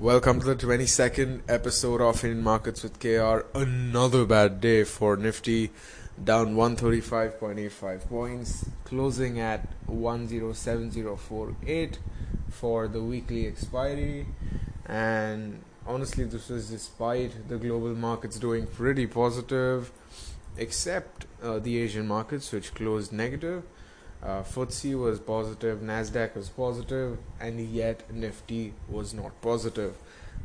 [0.00, 3.44] Welcome to the 22nd episode of Indian Markets with KR.
[3.54, 5.72] Another bad day for Nifty,
[6.24, 11.98] down 135.85 points, closing at 107048
[12.48, 14.24] for the weekly expiry.
[14.86, 19.92] And honestly, this was despite the global markets doing pretty positive,
[20.56, 23.64] except uh, the Asian markets, which closed negative.
[24.22, 29.94] Uh, FTSE was positive, Nasdaq was positive, and yet Nifty was not positive.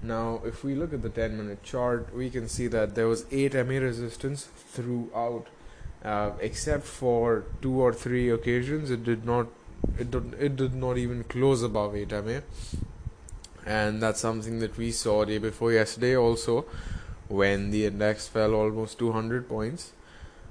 [0.02, 3.26] Now, if we look at the 10 minute chart, we can see that there was
[3.32, 5.48] 8 MA resistance throughout,
[6.04, 8.90] uh, except for two or three occasions.
[8.92, 9.48] It did not,
[10.00, 12.40] it did, it did not even close above 8 MA,
[13.66, 16.66] and that's something that we saw day before yesterday also,
[17.28, 19.92] when the index fell almost 200 points.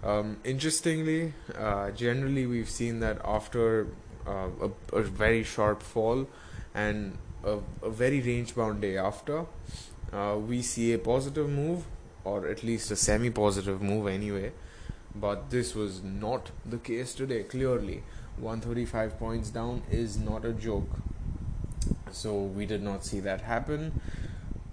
[0.05, 3.87] Um, interestingly, uh, generally we've seen that after
[4.27, 6.27] uh, a, a, very sharp fall
[6.75, 9.47] and a, a very range bound day after,
[10.13, 11.87] uh, we see a positive move
[12.23, 14.53] or at least a semi positive move anyway.
[15.15, 18.03] But this was not the case today, clearly.
[18.39, 20.89] 135 points down is not a joke.
[22.11, 24.01] So we did not see that happen.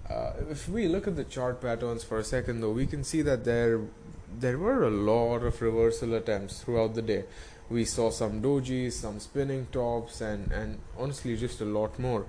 [0.09, 3.21] Uh, if we look at the chart patterns for a second, though, we can see
[3.21, 3.81] that there
[4.39, 7.25] there were a lot of reversal attempts throughout the day.
[7.69, 12.25] We saw some dojis, some spinning tops, and, and honestly, just a lot more,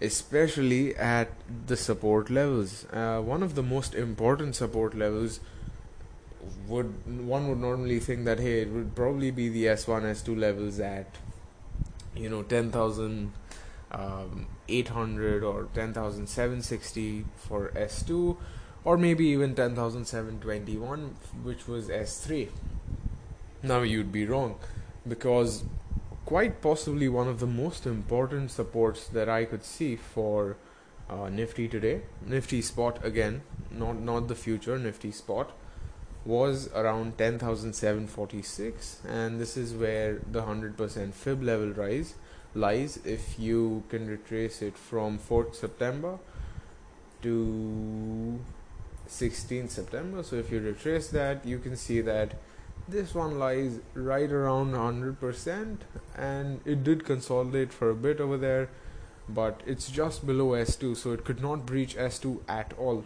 [0.00, 1.28] especially at
[1.66, 2.86] the support levels.
[2.92, 5.40] Uh, one of the most important support levels
[6.66, 10.80] would one would normally think that hey, it would probably be the S1, S2 levels
[10.80, 11.06] at
[12.16, 13.32] you know 10,000.
[13.92, 18.36] Um, 800 or 10,760 for S2
[18.84, 22.48] or maybe even 10,721 which was S3
[23.62, 24.56] now you'd be wrong
[25.06, 25.64] because
[26.24, 30.56] quite possibly one of the most important supports that I could see for
[31.08, 35.52] uh, Nifty today Nifty spot again not not the future Nifty spot
[36.24, 42.14] was around 10,746 and this is where the 100% fib level rise
[42.54, 42.98] lies.
[43.04, 46.18] If you can retrace it from 4th September
[47.22, 48.40] to
[49.10, 50.22] 16th September.
[50.22, 52.34] So if you retrace that, you can see that
[52.88, 55.76] this one lies right around 100%
[56.16, 58.68] and it did consolidate for a bit over there,
[59.28, 63.04] but it's just below S2, so it could not breach S2 at all.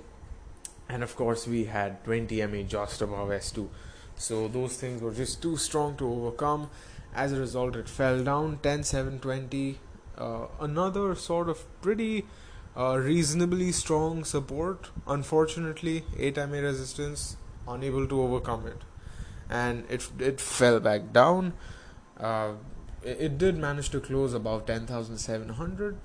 [0.88, 3.68] And of course, we had 20 MA just above S2.
[4.16, 6.70] So those things were just too strong to overcome.
[7.14, 9.78] As a result, it fell down 10 7 20.
[10.16, 12.24] Uh, another sort of pretty
[12.76, 14.90] reasonably strong support.
[15.06, 17.36] Unfortunately, 8 MA resistance
[17.68, 18.82] unable to overcome it,
[19.48, 21.52] and it it fell back down.
[22.18, 22.52] Uh,
[23.02, 25.98] it, it did manage to close above 10,700,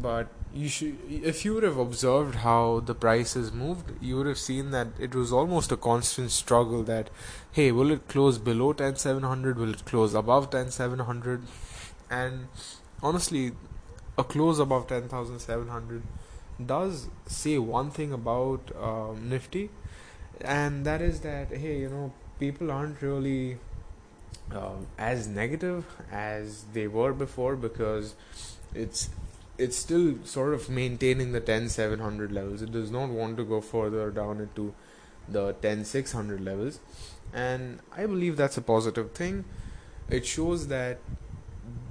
[0.00, 4.38] but you should if you would have observed how the prices moved, you would have
[4.38, 6.82] seen that it was almost a constant struggle.
[6.82, 7.10] That
[7.52, 9.58] hey, will it close below 10,700?
[9.58, 11.42] Will it close above 10,700?
[12.10, 12.48] And
[13.02, 13.52] honestly,
[14.18, 16.02] a close above 10,700
[16.66, 19.70] does say one thing about um, Nifty,
[20.40, 23.58] and that is that hey, you know, people aren't really
[24.52, 28.16] um, as negative as they were before because
[28.74, 29.08] it's
[29.56, 32.62] it's still sort of maintaining the 10700 levels.
[32.62, 34.74] It does not want to go further down into
[35.28, 36.80] the 10600 levels,
[37.32, 39.44] and I believe that's a positive thing.
[40.10, 40.98] It shows that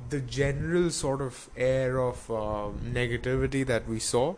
[0.10, 4.36] the general sort of air of uh, negativity that we saw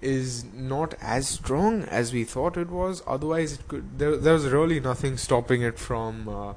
[0.00, 3.02] is not as strong as we thought it was.
[3.06, 6.54] Otherwise it could there, there was really nothing stopping it from uh,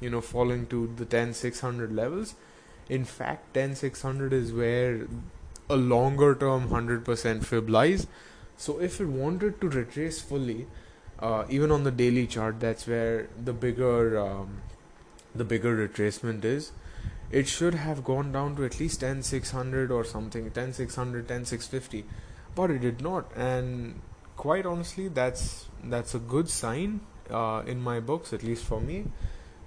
[0.00, 2.34] you know falling to the 10600 levels.
[2.88, 5.06] In fact 10600 is where
[5.68, 8.06] a longer term 100% fib lies.
[8.56, 10.66] So if it wanted to retrace fully
[11.18, 14.60] uh, even on the daily chart that's where the bigger um,
[15.34, 16.70] the bigger retracement is
[17.30, 22.04] it should have gone down to at least 10600 or something 10600 10650
[22.54, 24.00] but it did not and
[24.36, 27.00] quite honestly that's that's a good sign
[27.30, 29.06] uh, in my books at least for me.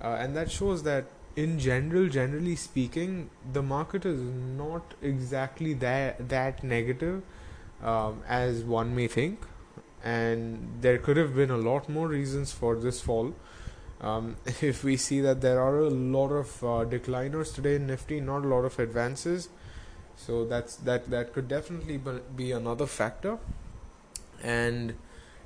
[0.01, 1.05] Uh, and that shows that
[1.35, 7.21] in general generally speaking the market is not exactly that that negative
[7.83, 9.39] um, as one may think.
[10.03, 13.33] And there could have been a lot more reasons for this fall
[14.01, 18.19] um, if we see that there are a lot of uh, decliners today in Nifty,
[18.19, 19.49] not a lot of advances,
[20.15, 21.99] so that's that that could definitely
[22.35, 23.37] be another factor.
[24.43, 24.95] And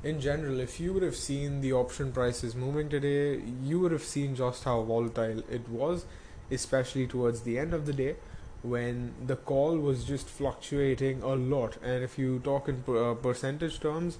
[0.04, 4.04] in general, if you would have seen the option prices moving today, you would have
[4.04, 6.06] seen just how volatile it was,
[6.50, 8.16] especially towards the end of the day,
[8.64, 13.80] when the call was just fluctuating a lot and if you talk in uh, percentage
[13.80, 14.20] terms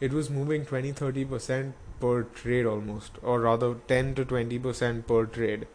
[0.00, 5.66] it was moving 20 30% per trade almost or rather 10 to 20% per trade.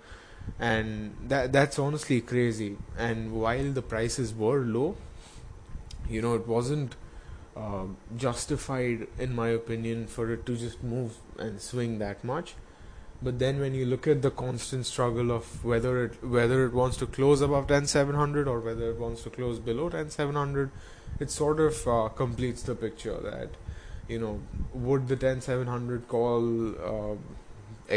[0.60, 2.78] And that that's honestly crazy.
[2.98, 4.98] And while the prices were low
[6.10, 6.96] you know it wasn't
[7.56, 7.86] uh,
[8.16, 12.56] justified in my opinion for it to just move and swing that much.
[13.24, 16.98] But then when you look at the constant struggle of whether it whether it wants
[16.98, 20.72] to close above 10700 or whether it wants to close below 10700
[21.20, 23.50] it sort of uh, completes the picture that
[24.12, 24.40] you know
[24.74, 26.50] would the 10700 call
[26.92, 27.16] uh,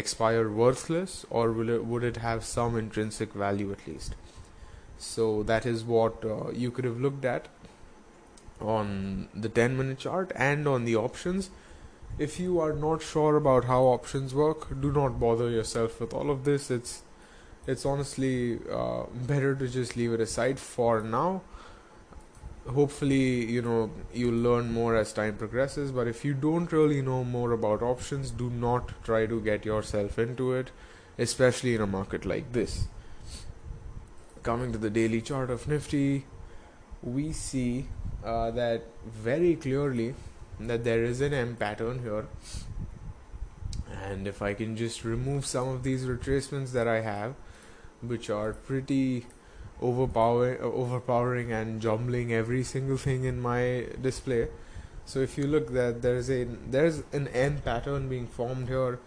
[0.02, 4.14] expire worthless or will it would it have some intrinsic value at least
[4.98, 7.48] so that is what uh, you could have looked at
[8.60, 11.50] on the 10 minute chart and on the options
[12.18, 16.30] if you are not sure about how options work, do not bother yourself with all
[16.30, 16.70] of this.
[16.70, 17.02] It's
[17.66, 21.42] it's honestly uh, better to just leave it aside for now.
[22.66, 25.92] Hopefully, you know you'll learn more as time progresses.
[25.92, 30.18] But if you don't really know more about options, do not try to get yourself
[30.18, 30.70] into it,
[31.18, 32.88] especially in a market like this.
[34.42, 36.24] Coming to the daily chart of Nifty,
[37.02, 37.86] we see
[38.24, 40.14] uh, that very clearly
[40.60, 42.26] that there is an M pattern here
[44.02, 47.34] and if I can just remove some of these retracements that I have
[48.00, 49.26] which are pretty
[49.82, 54.48] overpowering overpowering and jumbling every single thing in my display
[55.04, 58.98] so if you look that there's a there's an N pattern being formed here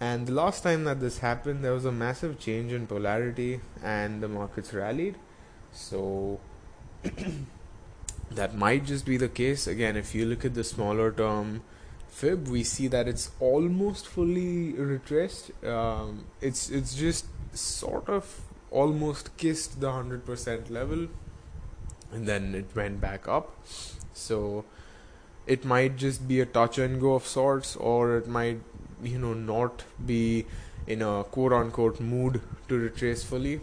[0.00, 4.22] and the last time that this happened there was a massive change in polarity and
[4.22, 5.16] the markets rallied
[5.72, 6.40] so
[8.30, 9.66] that might just be the case.
[9.66, 11.62] Again, if you look at the smaller term
[12.08, 15.50] fib, we see that it's almost fully retraced.
[15.64, 17.26] Um, it's it's just
[17.56, 21.08] sort of almost kissed the hundred percent level,
[22.12, 23.54] and then it went back up.
[24.12, 24.64] So
[25.46, 28.60] it might just be a touch and go of sorts, or it might
[29.02, 30.46] you know not be
[30.86, 33.60] in a quote unquote mood to retrace fully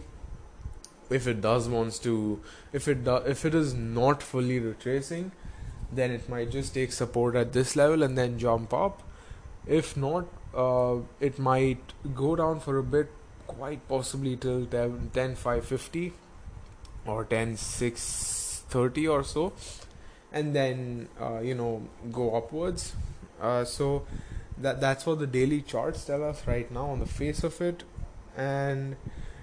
[1.10, 2.40] if it does wants to
[2.72, 5.32] if it do, if it is not fully retracing
[5.92, 9.02] then it might just take support at this level and then jump up
[9.66, 13.10] if not uh, it might go down for a bit
[13.46, 16.12] quite possibly till 10, 10 550
[17.06, 19.52] or 10 630 or so.
[20.32, 22.94] And then uh, you know go upwards.
[23.40, 24.06] Uh, so
[24.58, 27.84] that that's what the daily charts tell us right now on the face of it.
[28.36, 28.96] And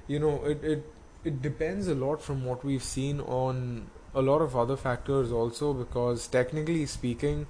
[0.07, 4.41] you know it, it it depends a lot from what we've seen on a lot
[4.41, 7.47] of other factors also because technically speaking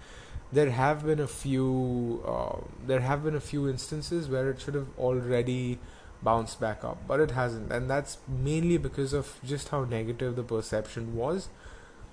[0.52, 4.76] there have been a few uh, there have been a few instances where it should
[4.76, 5.80] have already
[6.24, 10.44] bounced back up but it hasn't and that's mainly because of just how negative the
[10.44, 11.50] perception was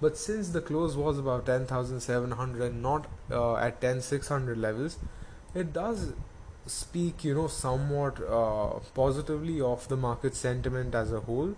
[0.01, 4.99] but since the close was about 10700 not uh, at 10600 levels
[5.55, 6.12] it does
[6.67, 11.55] speak, you know, somewhat uh, positively of the market sentiment as a whole.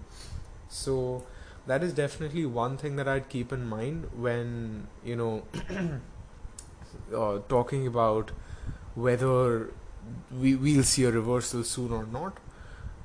[0.69, 1.25] So
[1.67, 5.43] that is definitely one thing that I'd keep in mind when you know
[7.17, 8.33] uh, talking about
[8.95, 9.71] whether
[10.31, 12.39] we we'll see a reversal soon or not.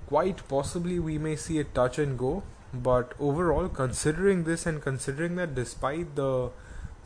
[0.07, 2.43] Quite possibly, we may see a touch and go.
[2.73, 6.51] But overall, considering this and considering that despite the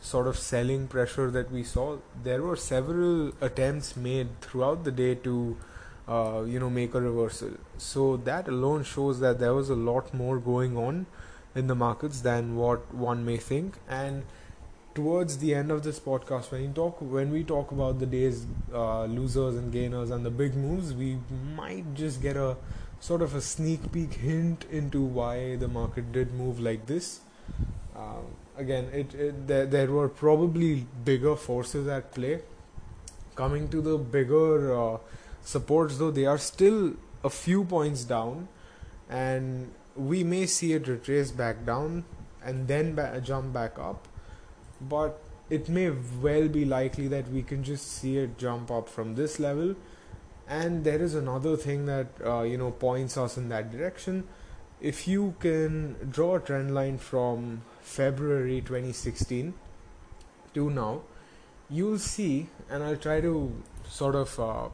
[0.00, 5.14] sort of selling pressure that we saw, there were several attempts made throughout the day
[5.14, 5.56] to,
[6.08, 7.50] uh, you know, make a reversal.
[7.78, 11.06] So that alone shows that there was a lot more going on
[11.54, 13.74] in the markets than what one may think.
[13.88, 14.24] And
[14.94, 18.46] towards the end of this podcast, when you talk, when we talk about the day's
[18.72, 21.18] uh, losers and gainers and the big moves, we
[21.56, 22.56] might just get a
[23.00, 27.20] sort of a sneak peek hint into why the market did move like this.
[27.96, 32.42] Um, again, it, it there, there were probably bigger forces at play.
[33.34, 34.98] Coming to the bigger uh,
[35.42, 36.94] supports, though, they are still
[37.24, 38.48] a few points down,
[39.08, 42.04] and we may see it retrace back down
[42.44, 44.08] and then ba- jump back up.
[44.88, 45.20] But
[45.50, 49.38] it may well be likely that we can just see it jump up from this
[49.38, 49.74] level.
[50.48, 54.24] And there is another thing that uh, you know points us in that direction.
[54.80, 59.54] If you can draw a trend line from February 2016
[60.54, 61.02] to now,
[61.70, 64.68] you'll see, and I'll try to sort of, uh,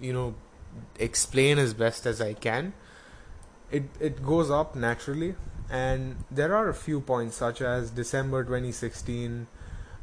[0.00, 0.34] you know,
[0.98, 2.72] explain as best as I can.
[3.70, 5.34] It it goes up naturally,
[5.70, 9.46] and there are a few points such as December 2016,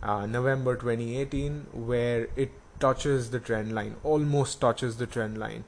[0.01, 5.63] uh, November 2018, where it touches the trend line, almost touches the trend line,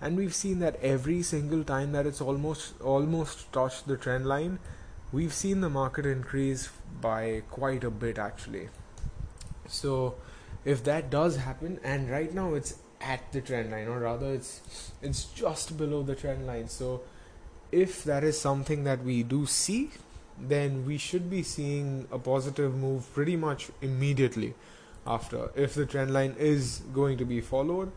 [0.00, 4.58] and we've seen that every single time that it's almost almost touched the trend line
[5.12, 8.68] we've seen the market increase by quite a bit actually.
[9.66, 10.16] So
[10.64, 14.92] if that does happen and right now it's at the trend line or rather it's
[15.00, 17.00] it's just below the trend line so
[17.72, 19.90] if that is something that we do see
[20.38, 24.54] then we should be seeing a positive move pretty much immediately
[25.06, 27.92] after if the trend line is going to be followed.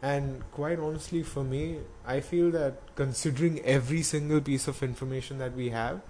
[0.00, 5.56] And quite honestly for me i feel that considering every single piece of information that
[5.56, 6.00] we have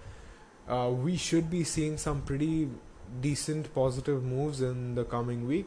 [0.69, 2.69] uh, we should be seeing some pretty
[3.23, 5.67] decent positive moves in the coming week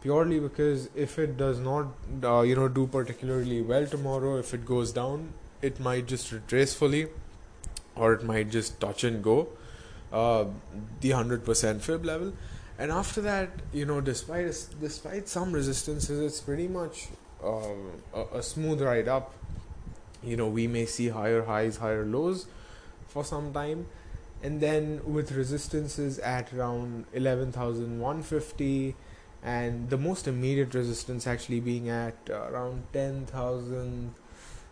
[0.00, 1.86] purely because if it does not
[2.22, 5.32] uh, you know do particularly well tomorrow if it goes down
[5.66, 7.08] it might just retrace fully
[7.94, 9.48] or it might just touch and go
[10.12, 10.44] uh,
[11.00, 12.32] the 100% fib level.
[12.78, 14.46] And after that you know despite
[14.80, 17.08] despite some resistances it's pretty much
[17.42, 17.74] uh,
[18.14, 19.32] a, a, smooth ride up.
[20.22, 22.46] You know we may see higher highs higher lows
[23.08, 23.86] for some time.
[24.42, 28.94] And then with resistances at around 11150
[29.42, 34.14] and the most immediate resistance actually being at around 10000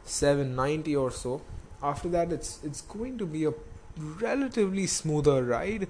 [0.05, 1.43] 790 or so.
[1.83, 3.53] After that it's it's going to be a
[4.21, 5.89] relatively smoother ride.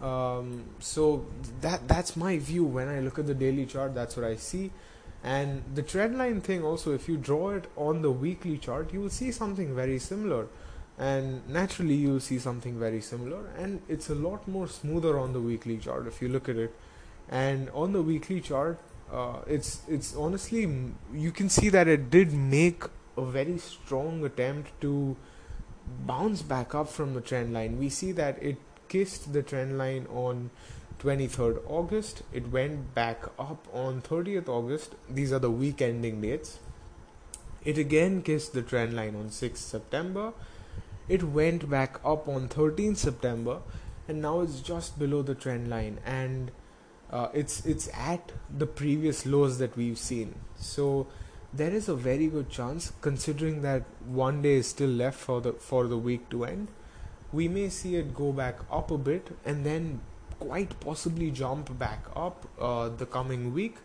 [0.00, 1.26] Um, so
[1.60, 2.64] that that's my view.
[2.64, 4.70] When I look at the daily chart that's what I see.
[5.24, 9.00] And the trend line thing also if you draw it on the weekly chart you
[9.00, 10.46] will see something very similar.
[10.98, 13.46] And naturally you'll see something very similar.
[13.58, 16.74] And it's a lot more smoother on the weekly chart if you look at it.
[17.28, 18.78] And on the weekly chart
[19.12, 20.68] uh, it's it's honestly
[21.12, 22.84] you can see that it did make
[23.16, 25.16] a very strong attempt to
[26.06, 27.78] bounce back up from the trend line.
[27.78, 28.56] We see that it
[28.88, 30.50] kissed the trend line on
[30.98, 32.22] 23rd August.
[32.32, 34.94] It went back up on 30th August.
[35.10, 36.58] These are the week ending dates.
[37.64, 40.32] It again kissed the trend line on 6th September.
[41.08, 43.60] It went back up on 13th September
[44.08, 46.50] and now it's just below the trend line and
[47.10, 50.34] uh, it's it's at the previous lows that we've seen.
[50.56, 51.06] So
[51.52, 55.52] there is a very good chance considering that one day is still left for the
[55.52, 56.68] for the week to end
[57.32, 60.00] we may see it go back up a bit and then
[60.38, 63.76] quite possibly jump back up uh, the coming week.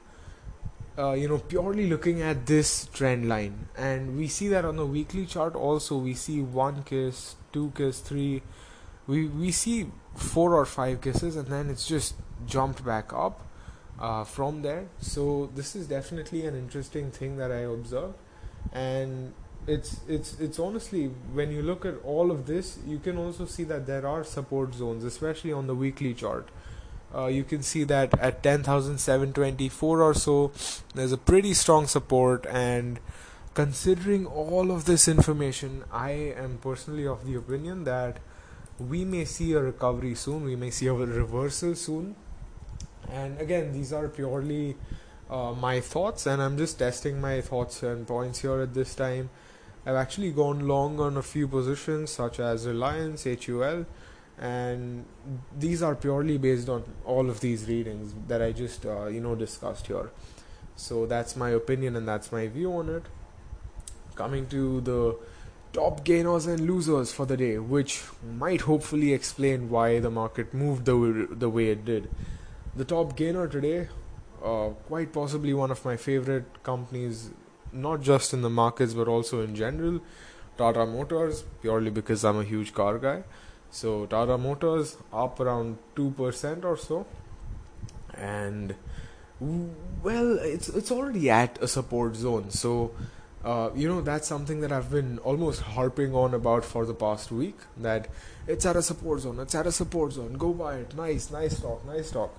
[0.97, 4.86] Uh, you know, purely looking at this trend line, and we see that on the
[4.86, 5.95] weekly chart also.
[5.95, 8.41] We see one kiss, two kiss, three.
[9.05, 12.15] We we see four or five kisses, and then it's just
[12.47, 13.47] jumped back up
[14.00, 14.86] uh, from there.
[15.00, 18.16] So this is definitely an interesting thing that I observed,
[18.72, 19.34] and
[19.68, 23.66] it's it's it's honestly when you look at all of this you can also see
[23.66, 26.50] that there are support zones especially on the weekly chart.
[27.13, 30.51] Uh, you can see that at 10,724 or so
[30.94, 32.46] there's a pretty strong support.
[32.48, 33.00] And
[33.54, 38.18] considering all of this information i am personally of the opinion that
[38.77, 40.44] we may see a recovery soon.
[40.44, 42.16] We may see a reversal soon
[43.11, 44.75] and again these are purely
[45.29, 49.29] uh, my thoughts and i'm just testing my thoughts and points here at this time
[49.87, 53.85] I've actually gone long on a few positions such as Reliance, HUL,
[54.37, 55.05] and
[55.57, 59.33] these are purely based on all of these readings that I just uh, you know
[59.33, 60.11] discussed here.
[60.75, 63.03] So that's my opinion and that's my view on it.
[64.15, 65.15] Coming to the
[65.71, 68.03] top gainers and losers for the day, which
[68.37, 72.09] might hopefully explain why the market moved the the way it did.
[72.77, 73.88] The top gainer today,
[74.43, 77.31] uh, quite possibly one of my favorite companies
[77.72, 80.00] not just in the markets but also in general.
[80.60, 83.24] Tata Motors, purely because I'm a huge car guy.
[83.72, 87.07] So Tata Motors up around two percent or so,
[88.13, 88.75] and
[89.39, 92.51] well, it's it's already at a support zone.
[92.51, 92.91] So
[93.43, 97.31] uh, you know that's something that I've been almost harping on about for the past
[97.31, 97.57] week.
[97.75, 98.07] That
[98.46, 99.39] it's at a support zone.
[99.39, 100.34] It's at a support zone.
[100.34, 100.96] Go buy it.
[100.96, 101.84] Nice, nice stock.
[101.86, 102.31] Nice stock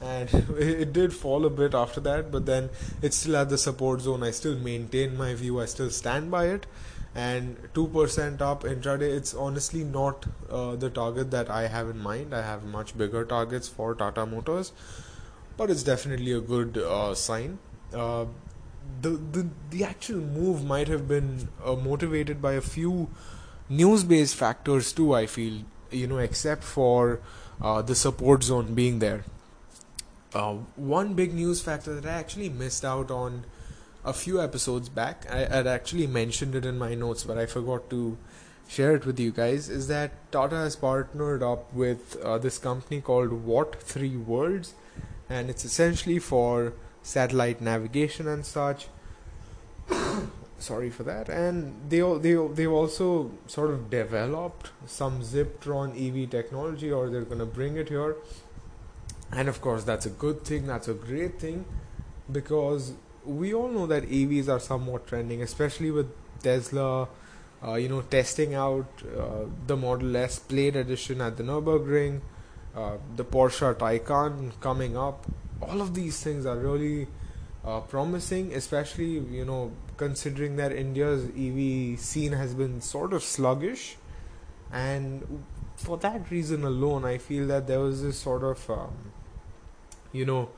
[0.00, 2.68] and it did fall a bit after that but then
[3.02, 4.22] it's still at the support zone.
[4.22, 5.60] I still maintain my view.
[5.60, 6.66] I still stand by it.
[7.14, 12.34] And 2% up intraday it's honestly not uh, the target that i have in mind.
[12.34, 14.72] I have much bigger targets for tata motors
[15.56, 17.58] but it's definitely a good uh, sign.
[17.94, 18.26] Uh,
[19.00, 23.08] the, the the actual move might have been uh, motivated by a few
[23.68, 27.20] news based factors too i feel you know except for
[27.60, 29.24] uh, the support zone being there
[30.36, 33.44] uh, one big news factor that I actually missed out on
[34.04, 37.88] a few episodes back, I had actually mentioned it in my notes, but I forgot
[37.90, 38.18] to
[38.68, 43.00] share it with you guys, is that Tata has partnered up with uh, this company
[43.00, 44.72] called What3Words,
[45.30, 48.88] and it's essentially for satellite navigation and such.
[50.58, 56.90] sorry for that and they they they've also sort of developed some ziptron ev technology
[56.90, 58.16] or they're going to bring it here
[59.32, 61.64] and of course that's a good thing that's a great thing
[62.30, 62.92] because
[63.24, 66.06] we all know that evs are somewhat trending especially with
[66.42, 67.08] tesla
[67.66, 68.86] uh, you know testing out
[69.18, 72.20] uh, the model s Plaid edition at the nürburgring
[72.76, 75.24] uh, the porsche taycan coming up.
[75.62, 77.08] All of these things are really
[77.64, 83.96] uh, promising especially you know considering that India's EV scene has been sort of sluggish,
[84.70, 85.42] and
[85.76, 89.12] for that reason alone, I feel that there was this sort of, um,
[90.16, 90.50] you know,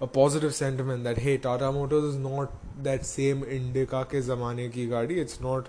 [0.00, 4.88] a positive sentiment that hey, Tata Motors is not that same Indica ke zamane ki
[4.88, 5.18] gaadi.
[5.18, 5.68] It's not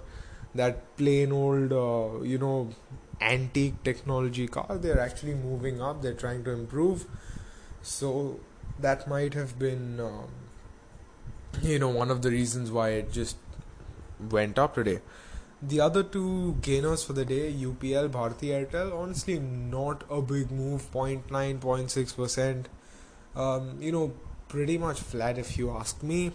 [0.55, 2.69] that plain old, uh, you know,
[3.21, 4.77] antique technology car.
[4.77, 6.01] They're actually moving up.
[6.01, 7.05] They're trying to improve.
[7.81, 8.39] So
[8.79, 9.99] that might have been.
[9.99, 10.27] Um,
[11.61, 13.37] you know one of the reasons why it just
[14.31, 14.99] went up today.
[15.61, 20.91] The other two gainers for the day, UPL, Bharti Airtel, honestly not a big move,
[20.91, 21.23] 0.9,
[21.59, 22.65] 0.6%.
[23.37, 24.13] Um, you know,
[24.49, 26.31] pretty much flat if you ask me.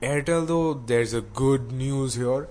[0.00, 2.48] Airtel though, there's a good news here.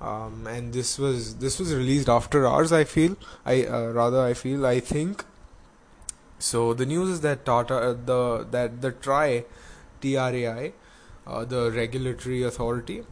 [0.00, 2.72] Um, and this was this was released after ours.
[2.72, 5.24] I feel I uh, rather I feel I think.
[6.38, 9.44] So the news is that Tata uh, the that the TRAI,
[10.00, 10.72] T R A I,
[11.26, 13.02] uh, the regulatory authority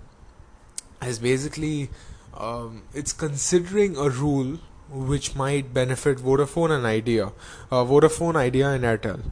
[1.02, 1.90] is basically
[2.36, 4.58] um, it's considering a rule
[4.90, 7.32] which might benefit Vodafone and Idea,
[7.72, 9.22] uh, Vodafone, Idea, and Airtel.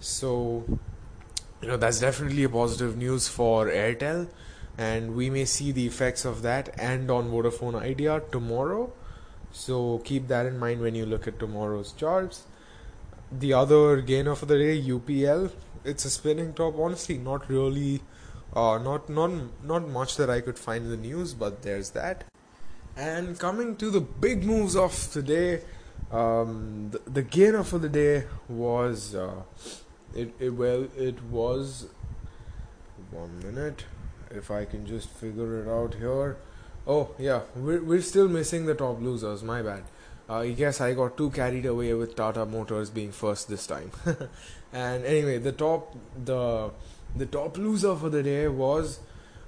[0.00, 0.64] So,
[1.60, 4.28] you know, that's definitely a positive news for Airtel,
[4.78, 8.92] and we may see the effects of that and on Vodafone Idea tomorrow.
[9.52, 12.46] So, keep that in mind when you look at tomorrow's charts.
[13.30, 15.52] The other gainer for the day, UPL,
[15.84, 16.78] it's a spinning top.
[16.78, 18.00] Honestly, not really
[18.54, 19.30] uh, not not
[19.62, 22.24] not much that I could find in the news, but there's that.
[22.96, 25.62] And coming to the big moves of today,
[26.10, 29.42] um, the, the gainer for the day was uh,
[30.14, 31.86] it, it well it was
[33.10, 33.84] one minute
[34.30, 36.36] if I can just figure it out here.
[36.86, 39.42] Oh yeah, we're we're still missing the top losers.
[39.42, 39.84] My bad.
[40.28, 43.90] Uh, I guess I got too carried away with Tata Motors being first this time.
[44.72, 46.70] and anyway, the top the
[47.16, 49.00] the top loser for the day was,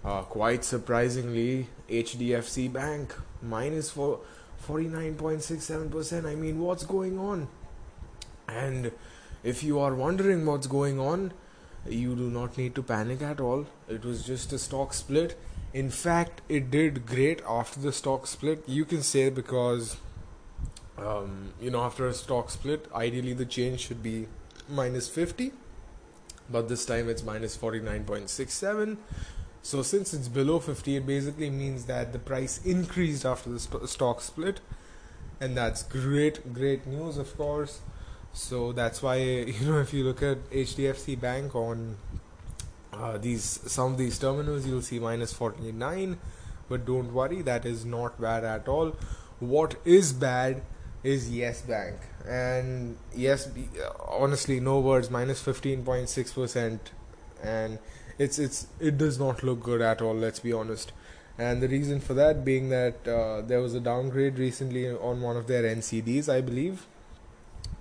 [0.05, 4.21] uh, quite surprisingly, HDFC Bank minus for
[4.67, 6.27] 49.67%.
[6.27, 7.49] I mean, what's going on?
[8.49, 8.93] And
[9.43, 11.33] if you are wondering what's going on,
[11.87, 13.67] you do not need to panic at all.
[13.89, 15.39] It was just a stock split.
[15.73, 18.63] In fact, it did great after the stock split.
[18.69, 19.97] You can say because,
[20.99, 24.29] um, you know, after a stock split, ideally the change should be
[24.69, 25.53] minus 50
[26.51, 28.97] but this time it's minus 49.67
[29.63, 34.21] so since it's below 50 it basically means that the price increased after the stock
[34.21, 34.61] split
[35.41, 37.81] and that's great great news of course
[38.33, 41.97] so that's why you know if you look at HDFC Bank on
[42.93, 46.19] uh, these some of these terminals you'll see minus 49
[46.69, 48.97] but don't worry that is not bad at all.
[49.41, 50.63] What is bad
[51.03, 51.97] is Yes Bank.
[52.27, 53.49] And yes
[54.09, 56.79] honestly no words minus 15.6%
[57.43, 57.79] and
[58.19, 60.93] it's it's it does not look good at all let's be honest.
[61.39, 65.37] And the reason for that being that uh, there was a downgrade recently on one
[65.37, 66.87] of their NCDs I believe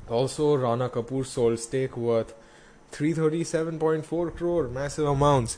[0.10, 2.34] also Rana Kapoor sold stake worth
[2.92, 5.58] 337.4 crore massive amounts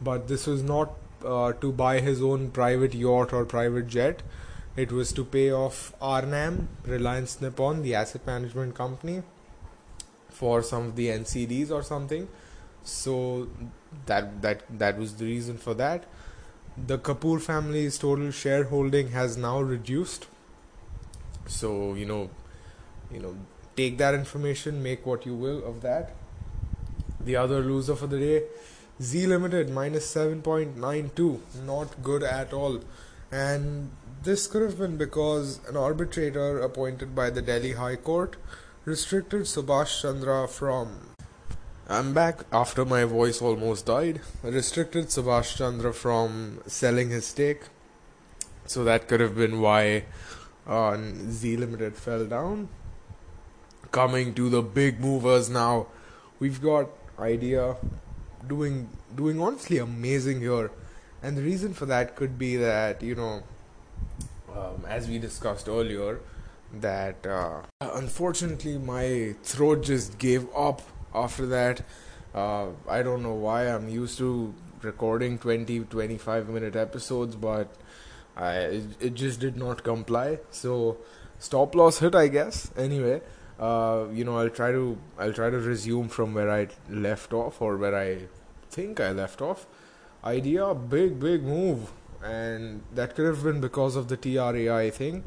[0.00, 4.22] but this was not uh, to buy his own private yacht or private jet
[4.76, 9.22] it was to pay off RNAM, Reliance Nippon, the asset management company,
[10.28, 12.28] for some of the NCDs or something.
[12.82, 13.48] So
[14.06, 16.04] that that that was the reason for that.
[16.76, 20.26] The Kapoor family's total shareholding has now reduced.
[21.46, 22.30] So you know,
[23.12, 23.36] you know,
[23.76, 26.12] take that information, make what you will of that.
[27.20, 28.42] The other loser for the day,
[29.02, 32.80] Zee Limited minus seven point nine two, not good at all,
[33.32, 33.90] and
[34.22, 38.36] this could have been because an arbitrator appointed by the Delhi High Court
[38.84, 41.10] restricted Subhash Chandra from.
[41.88, 44.20] I'm back after my voice almost died.
[44.42, 47.64] Restricted Subhash Chandra from selling his stake.
[48.64, 50.04] So that could have been why
[50.66, 50.96] uh,
[51.28, 52.68] Zee Limited fell down.
[53.94, 55.86] Coming to the big movers now,
[56.40, 57.76] we've got Idea
[58.48, 60.72] doing doing honestly amazing here,
[61.22, 63.44] and the reason for that could be that you know
[64.52, 66.18] um, as we discussed earlier,
[66.80, 70.82] that uh, unfortunately my throat just gave up
[71.14, 71.84] after that.
[72.34, 73.66] Uh, I don't know why.
[73.66, 74.52] I'm used to
[74.82, 77.68] recording 20 25 minute episodes but
[78.36, 80.98] I it, it just did not comply so
[81.38, 83.22] stop loss hit I guess anyway
[83.58, 87.60] uh, you know I'll try to I'll try to resume from where I left off
[87.62, 88.28] or where I
[88.70, 89.66] think I left off.
[90.24, 91.92] Idea big big move.
[92.22, 95.24] And that could have been because of the TRAI thing.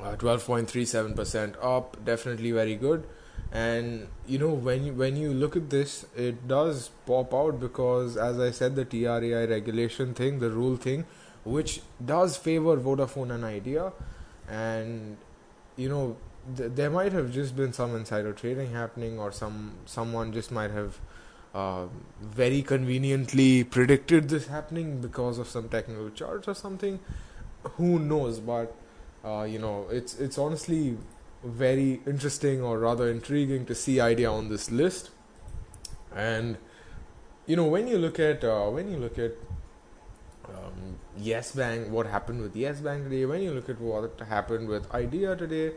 [0.00, 3.06] Uh, 12.37% up definitely very good.
[3.52, 8.38] And you know when when you look at this it does pop out because as
[8.38, 11.04] i said the TRAI regulation thing the rule thing
[11.42, 13.92] which does favor vodafone and idea.
[14.48, 15.16] And
[15.76, 16.16] you know
[16.56, 20.70] th- there might have just been some insider trading happening or some someone just might
[20.70, 20.98] have
[21.54, 21.86] uh,
[22.20, 27.00] very conveniently predicted this happening because of some technical charts or something.
[27.76, 28.40] Who knows?
[28.40, 28.74] But
[29.24, 30.96] uh, you know it's it's honestly
[31.44, 35.10] very interesting or rather intriguing to see idea on this list.
[36.14, 36.58] And
[37.46, 39.32] you know when you look at uh, when you look at
[40.48, 44.68] um, yes bank what happened with yes bank today when you look at what happened
[44.68, 45.72] with idea today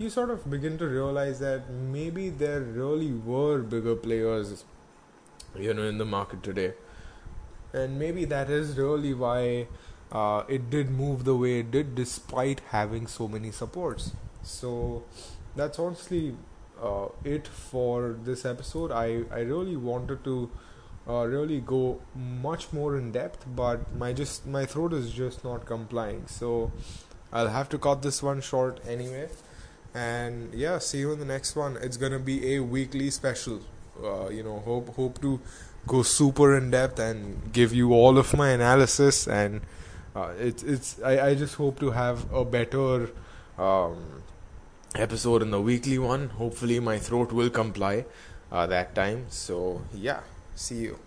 [0.00, 4.64] you sort of begin to realize that maybe there really were bigger players
[5.66, 6.72] you know in the market today
[7.72, 9.66] and maybe that is really why
[10.12, 15.04] uh, it did move the way it did despite having so many supports so
[15.54, 16.34] that's honestly
[16.82, 18.90] uh, it for this episode.
[18.90, 20.50] I, I really wanted to
[21.08, 25.66] uh, really go much more in depth, but my just my throat is just not
[25.66, 26.26] complying.
[26.26, 26.72] So
[27.32, 29.28] I'll have to cut this one short anyway.
[29.94, 31.76] And yeah, see you in the next one.
[31.76, 33.60] It's gonna be a weekly special.
[34.02, 35.40] Uh, you know, hope hope to
[35.86, 39.62] go super in depth and give you all of my analysis and
[40.14, 43.10] uh, it's it's I, I just hope to have a better
[43.58, 44.22] um,
[44.94, 46.28] episode in the weekly one.
[46.30, 48.06] Hopefully, my throat will comply
[48.50, 49.26] uh, that time.
[49.28, 50.20] So, yeah,
[50.54, 50.98] see you.